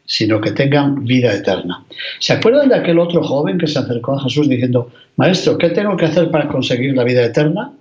sino 0.06 0.42
que 0.42 0.52
tengan 0.52 1.04
vida 1.04 1.34
eterna. 1.34 1.86
¿Se 2.20 2.34
acuerdan 2.34 2.70
de 2.70 2.76
aquel 2.76 3.00
otro 3.00 3.22
joven 3.22 3.58
que 3.58 3.68
se 3.68 3.80
acercó 3.80 4.14
a 4.14 4.24
Jesús 4.24 4.50
diciendo, 4.50 4.92
Maestro, 5.18 5.58
¿qué 5.58 5.70
tengo 5.70 5.96
que 5.96 6.06
hacer 6.06 6.32
para 6.32 6.48
conseguir 6.48 6.96
la 6.96 7.04
vida 7.04 7.24
eterna? 7.24 7.74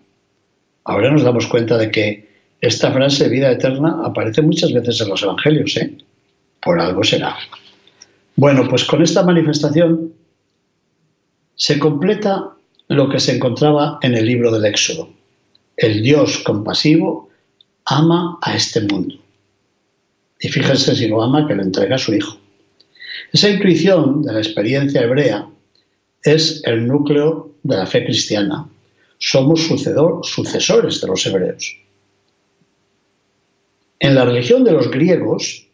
Ahora 0.85 1.11
nos 1.11 1.23
damos 1.23 1.47
cuenta 1.47 1.79
de 1.79 1.91
que 1.91 2.29
esta 2.61 2.93
frase 2.93 3.29
vida 3.29 3.51
eterna 3.51 4.03
aparece 4.05 4.43
muchas 4.43 4.73
veces 4.73 5.01
en 5.01 5.09
los 5.09 5.23
evangelios, 5.23 5.77
¿eh? 5.77 5.97
Por 6.63 6.81
algo 6.81 7.03
será. 7.03 7.37
Bueno, 8.37 8.69
pues 8.69 8.85
con 8.85 9.03
esta 9.03 9.23
manifestación 9.23 10.13
se 11.55 11.79
completa 11.79 12.51
lo 12.89 13.09
que 13.09 13.21
se 13.21 13.37
encontraba 13.37 13.99
en 14.03 14.15
el 14.15 14.27
libro 14.27 14.51
del 14.51 14.65
Éxodo. 14.65 15.11
El 15.77 16.03
Dios 16.03 16.39
compasivo 16.39 17.31
ama 17.85 18.39
a 18.43 18.55
este 18.55 18.81
mundo. 18.81 19.17
Y 20.41 20.49
fíjense 20.49 20.95
si 20.95 21.09
lo 21.09 21.23
ama 21.23 21.47
que 21.47 21.55
le 21.55 21.63
entrega 21.63 21.97
a 21.97 21.99
su 21.99 22.15
Hijo. 22.15 22.39
Esa 23.33 23.49
intuición 23.49 24.23
de 24.23 24.33
la 24.33 24.39
experiencia 24.39 25.03
hebrea 25.03 25.49
es 26.23 26.63
el 26.65 26.87
núcleo 26.87 27.53
de 27.63 27.77
la 27.77 27.87
fe 27.87 28.05
cristiana. 28.05 28.69
Somos 29.19 29.63
sucesores 29.63 31.01
de 31.01 31.07
los 31.07 31.27
hebreos. 31.27 31.77
En 34.01 34.15
la 34.15 34.25
religión 34.25 34.65
de 34.65 34.73
los 34.73 34.91
griegos, 34.91 35.69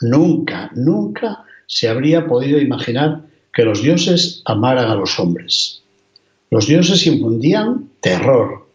nunca, 0.00 0.70
nunca 0.74 1.44
se 1.66 1.88
habría 1.88 2.26
podido 2.26 2.60
imaginar 2.60 3.22
que 3.52 3.64
los 3.64 3.82
dioses 3.82 4.42
amaran 4.44 4.90
a 4.90 4.94
los 4.94 5.18
hombres. 5.18 5.82
Los 6.50 6.66
dioses 6.66 7.06
infundían 7.06 7.90
terror. 8.00 8.66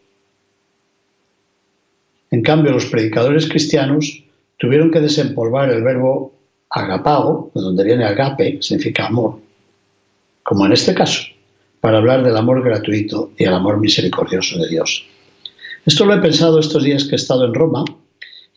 En 2.31 2.41
cambio, 2.41 2.71
los 2.71 2.85
predicadores 2.85 3.47
cristianos 3.47 4.23
tuvieron 4.57 4.91
que 4.91 4.99
desempolvar 4.99 5.69
el 5.71 5.83
verbo 5.83 6.33
agapao, 6.69 7.51
de 7.53 7.61
donde 7.61 7.83
viene 7.83 8.05
agape, 8.05 8.59
significa 8.61 9.07
amor, 9.07 9.39
como 10.43 10.65
en 10.65 10.73
este 10.73 10.93
caso, 10.93 11.21
para 11.79 11.97
hablar 11.97 12.23
del 12.23 12.35
amor 12.37 12.63
gratuito 12.63 13.31
y 13.37 13.43
el 13.43 13.53
amor 13.53 13.79
misericordioso 13.79 14.57
de 14.59 14.67
Dios. 14.67 15.05
Esto 15.85 16.05
lo 16.05 16.15
he 16.15 16.21
pensado 16.21 16.59
estos 16.59 16.83
días 16.83 17.05
que 17.05 17.11
he 17.11 17.15
estado 17.15 17.45
en 17.45 17.53
Roma 17.53 17.83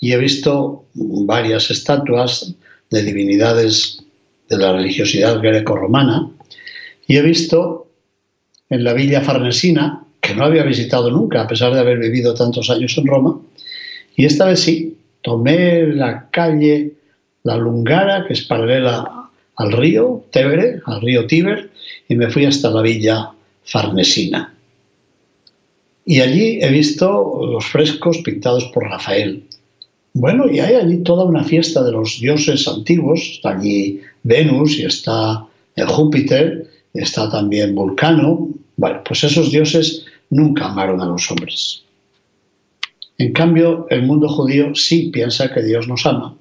y 0.00 0.12
he 0.12 0.18
visto 0.18 0.84
varias 0.94 1.70
estatuas 1.70 2.54
de 2.90 3.02
divinidades 3.02 4.02
de 4.48 4.58
la 4.58 4.72
religiosidad 4.72 5.40
greco-romana 5.40 6.30
y 7.06 7.16
he 7.16 7.22
visto 7.22 7.88
en 8.68 8.84
la 8.84 8.92
villa 8.92 9.20
farnesina, 9.20 10.04
que 10.20 10.34
no 10.34 10.44
había 10.44 10.64
visitado 10.64 11.10
nunca, 11.10 11.42
a 11.42 11.46
pesar 11.46 11.72
de 11.72 11.80
haber 11.80 11.98
vivido 11.98 12.34
tantos 12.34 12.68
años 12.68 12.96
en 12.98 13.06
Roma, 13.06 13.40
y 14.16 14.24
esta 14.24 14.46
vez 14.46 14.60
sí, 14.60 14.96
tomé 15.22 15.86
la 15.86 16.28
calle 16.30 16.94
La 17.44 17.56
Lungara, 17.56 18.26
que 18.26 18.32
es 18.32 18.42
paralela 18.42 19.30
al 19.56 19.72
río 19.72 20.24
Tevere, 20.30 20.80
al 20.84 21.00
río 21.00 21.26
Tíber, 21.26 21.70
y 22.08 22.16
me 22.16 22.30
fui 22.30 22.44
hasta 22.44 22.70
la 22.70 22.82
villa 22.82 23.30
farnesina. 23.62 24.52
Y 26.04 26.20
allí 26.20 26.58
he 26.62 26.70
visto 26.70 27.40
los 27.44 27.66
frescos 27.66 28.18
pintados 28.18 28.64
por 28.66 28.84
Rafael, 28.84 29.44
bueno, 30.18 30.50
y 30.50 30.60
hay 30.60 30.76
allí 30.76 31.02
toda 31.02 31.24
una 31.24 31.44
fiesta 31.44 31.84
de 31.84 31.92
los 31.92 32.18
dioses 32.18 32.66
antiguos. 32.66 33.20
Está 33.34 33.50
allí 33.50 34.00
Venus 34.22 34.78
y 34.78 34.84
está 34.84 35.44
el 35.74 35.86
Júpiter, 35.86 36.70
está 36.94 37.28
también 37.28 37.74
Vulcano. 37.74 38.48
Bueno, 38.78 39.02
pues 39.06 39.24
esos 39.24 39.50
dioses 39.50 40.06
nunca 40.30 40.68
amaron 40.68 41.02
a 41.02 41.04
los 41.04 41.30
hombres. 41.30 41.82
En 43.18 43.34
cambio, 43.34 43.86
el 43.90 44.04
mundo 44.04 44.26
judío 44.26 44.74
sí 44.74 45.10
piensa 45.12 45.52
que 45.52 45.62
Dios 45.62 45.86
nos 45.86 46.06
ama 46.06 46.34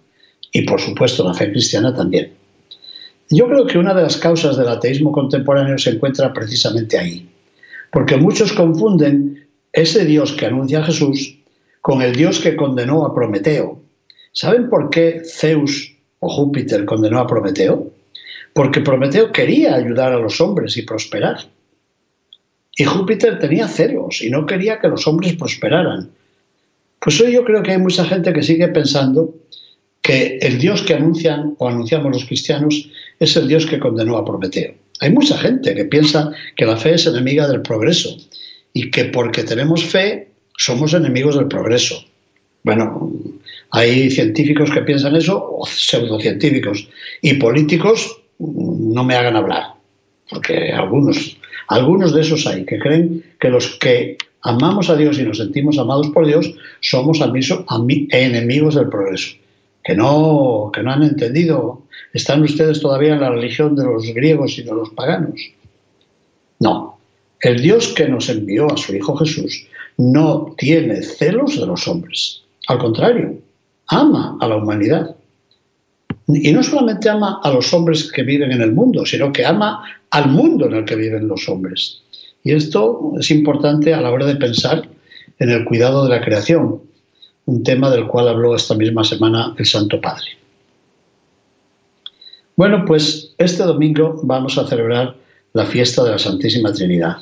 y 0.54 0.62
por 0.62 0.80
supuesto 0.80 1.26
la 1.26 1.34
fe 1.34 1.52
cristiana 1.52 1.94
también. 1.94 2.32
Yo 3.30 3.46
creo 3.50 3.68
que 3.68 3.78
una 3.78 3.94
de 3.94 4.04
las 4.04 4.16
causas 4.16 4.56
del 4.56 4.70
ateísmo 4.70 5.12
contemporáneo 5.12 5.78
se 5.78 5.90
encuentra 5.90 6.32
precisamente 6.32 6.98
ahí, 6.98 7.28
porque 7.92 8.16
muchos 8.16 8.54
confunden 8.54 9.50
ese 9.74 10.06
Dios 10.06 10.32
que 10.32 10.46
anuncia 10.46 10.80
a 10.80 10.86
Jesús 10.86 11.40
con 11.86 12.02
el 12.02 12.16
dios 12.16 12.40
que 12.40 12.56
condenó 12.56 13.06
a 13.06 13.14
Prometeo. 13.14 13.80
¿Saben 14.32 14.72
por 14.72 14.90
qué 14.90 15.22
Zeus 15.24 15.96
o 16.18 16.28
Júpiter 16.28 16.84
condenó 16.84 17.20
a 17.20 17.28
Prometeo? 17.28 17.92
Porque 18.54 18.82
Prometeo 18.82 19.32
quería 19.32 19.76
ayudar 19.76 20.12
a 20.12 20.18
los 20.18 20.42
hombres 20.42 20.76
y 20.78 20.82
prosperar. 20.82 21.38
Y 22.76 22.86
Júpiter 22.86 23.38
tenía 23.38 23.68
celos 23.68 24.24
y 24.24 24.32
no 24.32 24.48
quería 24.48 24.80
que 24.80 24.88
los 24.88 25.06
hombres 25.06 25.34
prosperaran. 25.34 26.10
Pues 27.00 27.22
hoy 27.22 27.34
yo 27.34 27.46
creo 27.46 27.62
que 27.62 27.74
hay 27.74 27.78
mucha 27.78 28.04
gente 28.04 28.34
que 28.34 28.42
sigue 28.42 28.68
pensando 28.70 29.36
que 30.02 30.40
el 30.42 30.58
Dios 30.58 30.82
que 30.82 30.96
anuncian 30.96 31.54
o 31.60 31.70
anunciamos 31.70 32.12
los 32.12 32.26
cristianos 32.26 32.90
es 33.20 33.38
el 33.38 33.48
Dios 33.48 33.68
que 33.68 33.80
condenó 33.80 34.18
a 34.18 34.26
Prometeo. 34.26 34.74
Hay 35.02 35.12
mucha 35.12 35.38
gente 35.38 35.76
que 35.76 35.86
piensa 35.86 36.32
que 36.56 36.66
la 36.66 36.78
fe 36.78 36.96
es 36.96 37.06
enemiga 37.06 37.48
del 37.48 37.62
progreso 37.62 38.18
y 38.74 38.90
que 38.90 39.06
porque 39.06 39.44
tenemos 39.44 39.84
fe 39.84 40.32
somos 40.58 40.94
enemigos 40.94 41.38
del 41.38 41.48
progreso. 41.48 42.04
Bueno, 42.64 43.12
hay 43.72 44.10
científicos 44.10 44.72
que 44.72 44.82
piensan 44.82 45.16
eso, 45.16 45.38
o 45.38 45.66
pseudocientíficos, 45.66 46.88
y 47.22 47.36
políticos 47.36 48.22
no 48.40 49.04
me 49.04 49.16
hagan 49.16 49.36
hablar, 49.36 49.74
porque 50.30 50.72
algunos, 50.72 51.38
algunos 51.68 52.14
de 52.14 52.22
esos 52.22 52.48
hay 52.48 52.66
que 52.66 52.80
creen 52.80 53.24
que 53.40 53.50
los 53.50 53.76
que 53.78 54.18
amamos 54.42 54.90
a 54.90 54.96
Dios 54.96 55.20
y 55.20 55.24
nos 55.24 55.40
sentimos 55.40 55.78
amados 55.78 56.10
por 56.10 56.26
Dios 56.26 56.54
somos 56.80 57.20
enemigos 57.22 58.76
del 58.76 58.90
progreso. 58.90 59.36
Que 59.84 59.94
no, 59.94 60.72
que 60.74 60.82
no 60.82 60.92
han 60.92 61.04
entendido. 61.04 61.84
¿Están 62.12 62.42
ustedes 62.42 62.80
todavía 62.80 63.14
en 63.14 63.20
la 63.20 63.30
religión 63.30 63.76
de 63.76 63.84
los 63.84 64.06
griegos 64.16 64.58
y 64.58 64.64
de 64.64 64.74
los 64.74 64.90
paganos? 64.90 65.40
No. 66.60 66.98
El 67.40 67.62
Dios 67.62 67.90
que 67.90 68.08
nos 68.08 68.30
envió 68.30 68.72
a 68.72 68.78
su 68.78 68.96
Hijo 68.96 69.16
Jesús 69.18 69.68
no 69.98 70.54
tiene 70.58 71.02
celos 71.02 71.60
de 71.60 71.66
los 71.66 71.88
hombres. 71.88 72.42
Al 72.68 72.78
contrario, 72.78 73.38
ama 73.88 74.38
a 74.40 74.48
la 74.48 74.58
humanidad. 74.58 75.16
Y 76.28 76.52
no 76.52 76.64
solamente 76.64 77.10
ama 77.10 77.40
a 77.44 77.52
los 77.52 77.72
hombres 77.74 78.12
que 78.12 78.24
viven 78.24 78.52
en 78.52 78.62
el 78.62 78.72
mundo, 78.72 79.06
sino 79.06 79.32
que 79.32 79.46
ama 79.46 79.84
al 80.10 80.30
mundo 80.30 80.66
en 80.66 80.74
el 80.74 80.86
que 80.86 80.96
viven 80.96 81.28
los 81.28 81.48
hombres. 81.48 82.02
Y 82.44 82.54
esto 82.54 83.14
es 83.20 83.30
importante 83.32 83.94
a 83.94 84.02
la 84.02 84.12
hora 84.12 84.26
de 84.26 84.36
pensar 84.36 84.88
en 85.40 85.50
el 85.50 85.66
cuidado 85.66 86.04
de 86.04 86.10
la 86.10 86.22
creación, 86.22 86.82
un 87.46 87.64
tema 87.64 87.90
del 87.92 88.08
cual 88.08 88.28
habló 88.28 88.56
esta 88.56 88.74
misma 88.76 89.04
semana 89.04 89.54
el 89.58 89.66
Santo 89.66 90.02
Padre. 90.02 90.26
Bueno, 92.56 92.86
pues 92.86 93.34
este 93.38 93.64
domingo 93.64 94.20
vamos 94.24 94.58
a 94.58 94.66
celebrar 94.66 95.16
la 95.54 95.66
fiesta 95.66 96.04
de 96.04 96.12
la 96.12 96.20
Santísima 96.20 96.72
Trinidad. 96.72 97.18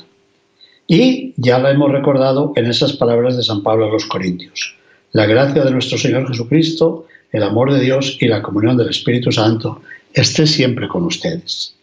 Y 0.96 1.34
ya 1.38 1.58
la 1.58 1.72
hemos 1.72 1.92
recordado 1.92 2.54
en 2.56 2.68
esas 2.68 2.94
palabras 2.94 3.36
de 3.36 3.42
San 3.42 3.64
Pablo 3.64 3.88
a 3.88 3.92
los 3.92 4.06
Corintios. 4.06 4.76
La 5.12 5.26
gracia 5.26 5.64
de 5.64 5.72
nuestro 5.72 5.98
Señor 5.98 6.28
Jesucristo, 6.28 7.08
el 7.32 7.42
amor 7.42 7.74
de 7.74 7.80
Dios 7.80 8.16
y 8.22 8.28
la 8.28 8.44
comunión 8.44 8.78
del 8.78 8.90
Espíritu 8.90 9.32
Santo 9.32 9.82
esté 10.14 10.46
siempre 10.46 10.88
con 10.88 11.04
ustedes. 11.06 11.74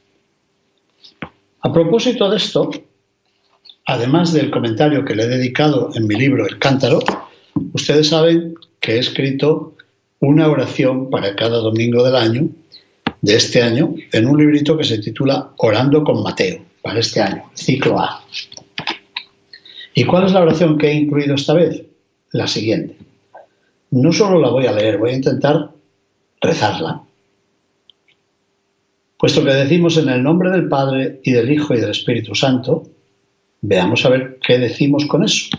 A 1.60 1.72
propósito 1.72 2.30
de 2.30 2.36
esto, 2.36 2.70
además 3.84 4.32
del 4.32 4.48
comentario 4.48 5.04
que 5.04 5.16
le 5.16 5.24
he 5.24 5.28
dedicado 5.28 5.90
en 5.96 6.06
mi 6.06 6.14
libro 6.14 6.46
El 6.46 6.60
Cántaro, 6.60 7.00
ustedes 7.72 8.10
saben 8.10 8.54
que 8.78 8.92
he 8.92 8.98
escrito 9.00 9.74
una 10.20 10.48
oración 10.48 11.10
para 11.10 11.34
cada 11.34 11.58
domingo 11.58 12.04
del 12.04 12.14
año, 12.14 12.48
de 13.22 13.34
este 13.34 13.60
año, 13.60 13.92
en 14.12 14.28
un 14.28 14.38
librito 14.38 14.78
que 14.78 14.84
se 14.84 14.98
titula 14.98 15.50
Orando 15.56 16.04
con 16.04 16.22
Mateo, 16.22 16.60
para 16.80 17.00
este 17.00 17.20
año, 17.20 17.42
ciclo 17.54 17.98
A. 17.98 18.22
¿Y 19.94 20.04
cuál 20.04 20.26
es 20.26 20.32
la 20.32 20.42
oración 20.42 20.78
que 20.78 20.88
he 20.88 20.94
incluido 20.94 21.34
esta 21.34 21.54
vez? 21.54 21.82
La 22.32 22.46
siguiente. 22.46 22.96
No 23.90 24.12
solo 24.12 24.40
la 24.40 24.50
voy 24.50 24.66
a 24.66 24.72
leer, 24.72 24.98
voy 24.98 25.10
a 25.10 25.16
intentar 25.16 25.70
rezarla. 26.40 27.02
Puesto 29.18 29.44
que 29.44 29.50
decimos 29.50 29.96
en 29.98 30.08
el 30.08 30.22
nombre 30.22 30.50
del 30.50 30.68
Padre 30.68 31.20
y 31.24 31.32
del 31.32 31.50
Hijo 31.50 31.74
y 31.74 31.80
del 31.80 31.90
Espíritu 31.90 32.34
Santo, 32.34 32.84
veamos 33.60 34.04
a 34.04 34.08
ver 34.08 34.38
qué 34.46 34.58
decimos 34.58 35.06
con 35.06 35.24
eso. 35.24 35.50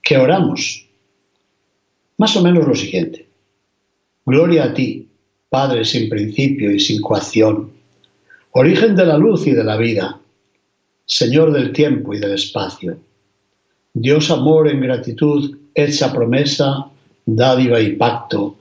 ¿Qué 0.00 0.16
oramos? 0.16 0.86
Más 2.16 2.34
o 2.36 2.42
menos 2.42 2.66
lo 2.66 2.74
siguiente. 2.74 3.28
Gloria 4.24 4.64
a 4.64 4.74
ti, 4.74 5.08
Padre 5.48 5.84
sin 5.84 6.08
principio 6.08 6.70
y 6.70 6.80
sin 6.80 7.00
coacción, 7.00 7.72
origen 8.52 8.94
de 8.94 9.06
la 9.06 9.18
luz 9.18 9.46
y 9.46 9.52
de 9.52 9.64
la 9.64 9.76
vida, 9.76 10.20
Señor 11.04 11.52
del 11.52 11.72
tiempo 11.72 12.14
y 12.14 12.18
del 12.18 12.34
espacio. 12.34 12.98
Dios 14.00 14.30
amor 14.30 14.68
en 14.68 14.80
gratitud, 14.80 15.58
hecha 15.74 16.12
promesa, 16.12 16.86
dádiva 17.26 17.80
y 17.80 17.96
pacto, 17.96 18.54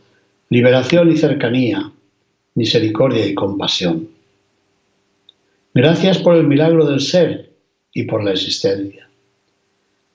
liberación 0.49 1.11
y 1.11 1.17
cercanía, 1.17 1.91
misericordia 2.55 3.23
y 3.27 3.35
compasión. 3.35 4.07
Gracias 5.75 6.17
por 6.17 6.35
el 6.35 6.47
milagro 6.47 6.87
del 6.87 7.01
ser 7.01 7.51
y 7.93 8.05
por 8.05 8.23
la 8.23 8.31
existencia. 8.31 9.07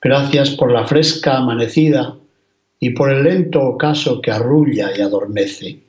Gracias 0.01 0.49
por 0.49 0.73
la 0.73 0.85
fresca 0.85 1.37
amanecida 1.37 2.17
y 2.81 2.89
por 2.89 3.09
el 3.09 3.23
lento 3.23 3.61
ocaso 3.61 4.19
que 4.19 4.31
arrulla 4.31 4.91
y 4.93 4.99
adormece. 4.99 5.79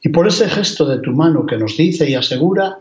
Y 0.00 0.08
por 0.08 0.26
ese 0.26 0.48
gesto 0.48 0.86
de 0.86 1.00
tu 1.00 1.12
mano 1.12 1.44
que 1.44 1.58
nos 1.58 1.76
dice 1.76 2.08
y 2.08 2.14
asegura 2.14 2.78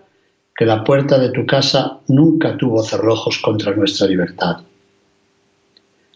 que 0.55 0.65
la 0.65 0.81
puerta 0.85 1.19
de 1.19 1.31
tu 1.31 1.45
casa 1.45 1.99
nunca 2.07 2.55
tuvo 2.55 2.81
cerrojos 2.83 3.39
contra 3.39 3.75
nuestra 3.75 4.07
libertad. 4.07 4.61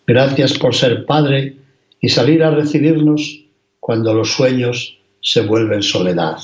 Gracias 0.07 0.57
por 0.59 0.75
ser 0.75 1.05
Padre 1.05 1.57
y 1.99 2.09
salir 2.09 2.43
a 2.43 2.51
recibirnos 2.51 3.43
cuando 3.79 4.13
los 4.13 4.31
sueños 4.31 4.99
se 5.21 5.41
vuelven 5.41 5.81
soledad. 5.81 6.37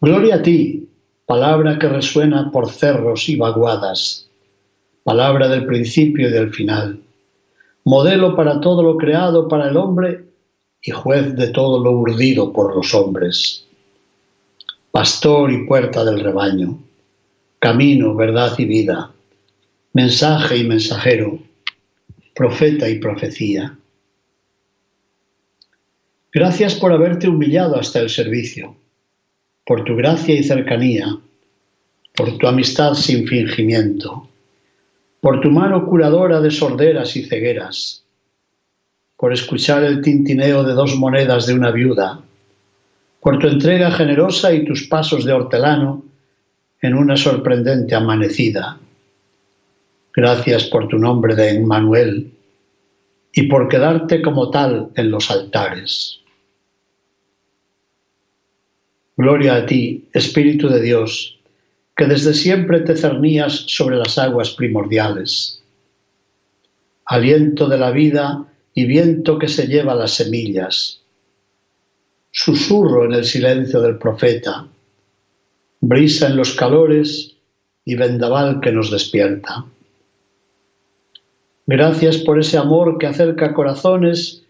Gloria 0.00 0.36
a 0.36 0.42
ti, 0.42 0.88
palabra 1.24 1.78
que 1.78 1.88
resuena 1.88 2.50
por 2.50 2.70
cerros 2.70 3.30
y 3.30 3.36
vaguadas, 3.36 4.28
palabra 5.04 5.48
del 5.48 5.64
principio 5.64 6.28
y 6.28 6.32
del 6.32 6.52
final, 6.52 7.00
modelo 7.84 8.36
para 8.36 8.60
todo 8.60 8.82
lo 8.82 8.98
creado 8.98 9.48
para 9.48 9.70
el 9.70 9.76
hombre 9.78 10.26
y 10.82 10.90
juez 10.90 11.34
de 11.34 11.48
todo 11.48 11.82
lo 11.82 11.92
urdido 11.92 12.52
por 12.52 12.76
los 12.76 12.92
hombres, 12.92 13.64
pastor 14.90 15.50
y 15.50 15.66
puerta 15.66 16.04
del 16.04 16.20
rebaño, 16.20 16.78
camino, 17.58 18.14
verdad 18.14 18.52
y 18.58 18.66
vida, 18.66 19.12
mensaje 19.96 20.58
y 20.58 20.64
mensajero, 20.64 21.38
profeta 22.34 22.86
y 22.86 22.98
profecía. 22.98 23.78
Gracias 26.30 26.74
por 26.74 26.92
haberte 26.92 27.28
humillado 27.28 27.76
hasta 27.76 28.00
el 28.00 28.10
servicio 28.10 28.76
por 29.64 29.84
tu 29.84 29.96
gracia 29.96 30.34
y 30.34 30.42
cercanía, 30.42 31.16
por 32.14 32.36
tu 32.36 32.46
amistad 32.46 32.92
sin 32.92 33.26
fingimiento, 33.26 34.28
por 35.22 35.40
tu 35.40 35.50
mano 35.50 35.86
curadora 35.86 36.42
de 36.42 36.50
sorderas 36.50 37.16
y 37.16 37.22
cegueras, 37.24 38.04
por 39.16 39.32
escuchar 39.32 39.82
el 39.82 40.02
tintineo 40.02 40.62
de 40.62 40.74
dos 40.74 40.94
monedas 40.96 41.46
de 41.46 41.54
una 41.54 41.70
viuda, 41.70 42.20
por 43.18 43.38
tu 43.38 43.48
entrega 43.48 43.90
generosa 43.90 44.52
y 44.52 44.66
tus 44.66 44.86
pasos 44.88 45.24
de 45.24 45.32
hortelano 45.32 46.04
en 46.82 46.94
una 46.94 47.16
sorprendente 47.16 47.94
amanecida. 47.94 48.78
Gracias 50.16 50.64
por 50.64 50.88
tu 50.88 50.96
nombre 50.96 51.36
de 51.36 51.50
Emmanuel 51.50 52.32
y 53.34 53.42
por 53.48 53.68
quedarte 53.68 54.22
como 54.22 54.50
tal 54.50 54.88
en 54.96 55.10
los 55.10 55.30
altares. 55.30 56.20
Gloria 59.14 59.56
a 59.56 59.66
ti, 59.66 60.08
Espíritu 60.14 60.70
de 60.70 60.80
Dios, 60.80 61.38
que 61.94 62.06
desde 62.06 62.32
siempre 62.32 62.80
te 62.80 62.96
cernías 62.96 63.64
sobre 63.66 63.96
las 63.96 64.16
aguas 64.16 64.52
primordiales. 64.52 65.62
Aliento 67.04 67.68
de 67.68 67.76
la 67.76 67.90
vida 67.90 68.46
y 68.72 68.86
viento 68.86 69.38
que 69.38 69.48
se 69.48 69.66
lleva 69.66 69.94
las 69.94 70.12
semillas. 70.12 71.02
Susurro 72.30 73.04
en 73.04 73.12
el 73.12 73.24
silencio 73.26 73.82
del 73.82 73.98
profeta. 73.98 74.66
Brisa 75.80 76.28
en 76.28 76.36
los 76.36 76.54
calores 76.54 77.36
y 77.84 77.96
vendaval 77.96 78.60
que 78.60 78.72
nos 78.72 78.90
despierta. 78.90 79.66
Gracias 81.66 82.18
por 82.18 82.38
ese 82.38 82.58
amor 82.58 82.98
que 82.98 83.06
acerca 83.06 83.52
corazones 83.52 84.44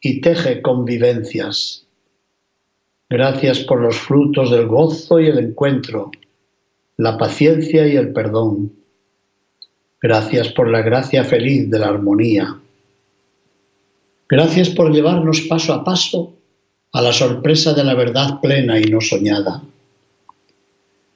y 0.00 0.20
teje 0.20 0.62
convivencias 0.62 1.82
Gracias 3.12 3.58
por 3.58 3.78
los 3.78 3.98
frutos 3.98 4.50
del 4.50 4.66
gozo 4.66 5.20
y 5.20 5.26
el 5.26 5.38
encuentro, 5.38 6.10
la 6.96 7.18
paciencia 7.18 7.86
y 7.86 7.94
el 7.94 8.10
perdón. 8.14 8.72
Gracias 10.00 10.48
por 10.48 10.70
la 10.70 10.80
gracia 10.80 11.22
feliz 11.22 11.70
de 11.70 11.78
la 11.78 11.88
armonía. 11.88 12.58
Gracias 14.26 14.70
por 14.70 14.90
llevarnos 14.90 15.42
paso 15.42 15.74
a 15.74 15.84
paso 15.84 16.32
a 16.92 17.02
la 17.02 17.12
sorpresa 17.12 17.74
de 17.74 17.84
la 17.84 17.92
verdad 17.92 18.40
plena 18.40 18.80
y 18.80 18.84
no 18.84 19.02
soñada. 19.02 19.62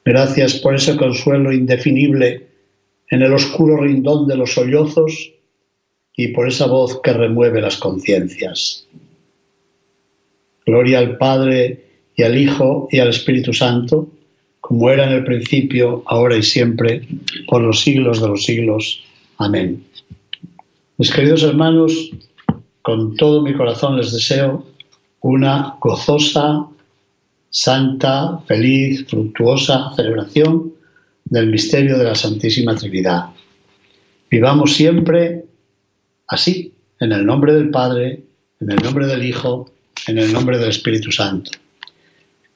Gracias 0.04 0.56
por 0.56 0.74
ese 0.74 0.98
consuelo 0.98 1.50
indefinible 1.50 2.46
en 3.08 3.22
el 3.22 3.32
oscuro 3.32 3.78
rindón 3.78 4.26
de 4.26 4.36
los 4.36 4.52
sollozos 4.52 5.32
y 6.16 6.28
por 6.28 6.48
esa 6.48 6.66
voz 6.66 7.00
que 7.02 7.12
remueve 7.12 7.60
las 7.60 7.76
conciencias. 7.76 8.86
Gloria 10.64 10.98
al 10.98 11.18
Padre 11.18 11.84
y 12.16 12.22
al 12.22 12.36
Hijo 12.36 12.88
y 12.90 12.98
al 12.98 13.08
Espíritu 13.08 13.52
Santo, 13.52 14.08
como 14.60 14.90
era 14.90 15.04
en 15.04 15.12
el 15.12 15.24
principio, 15.24 16.02
ahora 16.06 16.36
y 16.36 16.42
siempre, 16.42 17.06
por 17.46 17.62
los 17.62 17.82
siglos 17.82 18.20
de 18.20 18.28
los 18.28 18.42
siglos. 18.44 19.04
Amén. 19.38 19.84
Mis 20.96 21.12
queridos 21.12 21.42
hermanos, 21.42 22.10
con 22.82 23.16
todo 23.16 23.42
mi 23.42 23.54
corazón 23.54 23.96
les 23.96 24.12
deseo 24.12 24.64
una 25.20 25.76
gozosa, 25.80 26.66
santa, 27.50 28.38
feliz, 28.46 29.06
fructuosa 29.06 29.92
celebración 29.94 30.72
del 31.24 31.48
misterio 31.48 31.98
de 31.98 32.04
la 32.04 32.14
Santísima 32.14 32.74
Trinidad. 32.74 33.26
Vivamos 34.30 34.74
siempre 34.74 35.45
así, 36.28 36.72
en 37.00 37.12
el 37.12 37.24
nombre 37.24 37.52
del 37.54 37.70
Padre, 37.70 38.22
en 38.60 38.70
el 38.70 38.82
nombre 38.82 39.06
del 39.06 39.24
Hijo, 39.24 39.70
en 40.06 40.18
el 40.18 40.32
nombre 40.32 40.58
del 40.58 40.70
Espíritu 40.70 41.12
Santo 41.12 41.50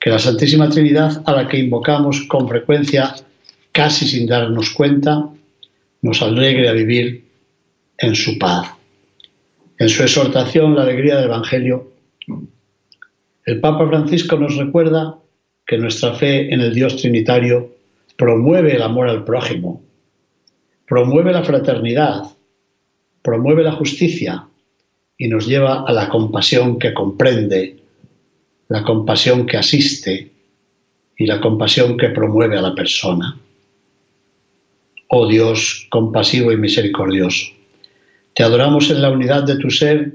que 0.01 0.09
la 0.09 0.19
Santísima 0.19 0.71
Trinidad, 0.71 1.23
a 1.27 1.33
la 1.33 1.47
que 1.47 1.59
invocamos 1.59 2.23
con 2.23 2.49
frecuencia, 2.49 3.15
casi 3.71 4.09
sin 4.09 4.27
darnos 4.27 4.71
cuenta, 4.71 5.29
nos 6.01 6.23
alegre 6.23 6.71
a 6.71 6.73
vivir 6.73 7.27
en 7.99 8.15
su 8.17 8.39
paz. 8.39 8.71
En 9.79 9.91
su 9.91 10.03
exhortación, 10.03 10.75
la 10.75 10.85
alegría 10.85 11.17
del 11.17 11.27
Evangelio, 11.27 11.93
el 13.45 13.61
Papa 13.61 13.87
Francisco 13.89 14.37
nos 14.37 14.57
recuerda 14.57 15.19
que 15.67 15.77
nuestra 15.77 16.15
fe 16.15 16.53
en 16.53 16.63
el 16.63 16.75
Dios 16.75 16.97
Trinitario 16.97 17.77
promueve 18.17 18.77
el 18.77 18.83
amor 18.83 19.09
al 19.09 19.25
prójimo, 19.25 19.83
promueve 20.89 21.33
la 21.33 21.45
fraternidad, 21.45 22.23
promueve 23.23 23.63
la 23.63 23.73
justicia 23.73 24.47
y 25.19 25.29
nos 25.29 25.47
lleva 25.47 25.85
a 25.87 25.93
la 25.93 26.09
compasión 26.09 26.79
que 26.79 26.95
comprende, 26.95 27.77
la 28.69 28.83
compasión 28.83 29.47
que 29.47 29.57
asiste 29.57 30.31
y 31.17 31.27
la 31.27 31.41
compasión 31.41 31.97
que 31.97 32.09
promueve 32.09 32.57
a 32.57 32.63
la 32.63 32.75
persona. 32.75 33.39
Oh 35.09 35.27
Dios 35.27 35.87
compasivo 35.91 36.53
y 36.53 36.57
misericordioso, 36.57 37.47
te 38.35 38.43
adoramos 38.43 38.91
en 38.91 39.03
la 39.03 39.11
unidad 39.11 39.43
de 39.43 39.57
tu 39.57 39.71
ser 39.71 40.15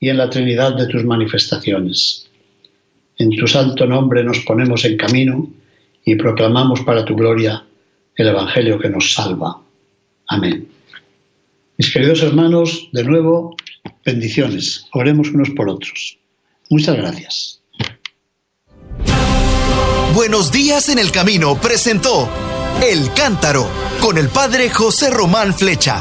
y 0.00 0.08
en 0.08 0.18
la 0.18 0.28
Trinidad 0.28 0.76
de 0.76 0.86
tus 0.86 1.04
manifestaciones. 1.04 2.28
En 3.16 3.30
tu 3.30 3.46
santo 3.46 3.86
nombre 3.86 4.24
nos 4.24 4.40
ponemos 4.40 4.84
en 4.84 4.96
camino 4.96 5.48
y 6.04 6.16
proclamamos 6.16 6.80
para 6.82 7.04
tu 7.04 7.14
gloria 7.14 7.64
el 8.16 8.28
Evangelio 8.28 8.78
que 8.78 8.90
nos 8.90 9.14
salva. 9.14 9.60
Amén. 10.26 10.73
Mis 11.76 11.92
queridos 11.92 12.22
hermanos, 12.22 12.88
de 12.92 13.02
nuevo, 13.02 13.56
bendiciones. 14.04 14.86
Oremos 14.92 15.30
unos 15.30 15.50
por 15.50 15.68
otros. 15.68 16.18
Muchas 16.70 16.96
gracias. 16.96 17.60
Buenos 20.14 20.52
días 20.52 20.88
en 20.88 21.00
el 21.00 21.10
camino 21.10 21.60
presentó 21.60 22.28
El 22.80 23.12
Cántaro 23.14 23.68
con 24.00 24.16
el 24.16 24.28
padre 24.28 24.70
José 24.70 25.10
Román 25.10 25.52
Flecha. 25.52 26.00